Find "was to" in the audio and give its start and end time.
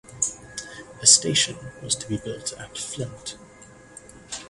1.83-2.07